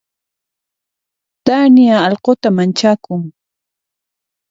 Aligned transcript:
Tania 1.45 1.95
allquta 2.07 2.47
manchakun. 2.57 3.21